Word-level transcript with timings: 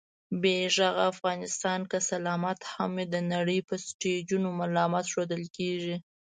بې 0.41 0.55
غږه 0.75 0.89
افغانستان 1.11 1.79
که 1.91 1.97
سلامت 2.09 2.59
هم 2.73 2.89
وي، 2.97 3.05
د 3.13 3.15
نړۍ 3.33 3.59
په 3.69 3.75
سټېجونو 3.87 4.47
ملامت 4.59 5.05
ښودل 5.13 5.43
کېږي 5.57 5.95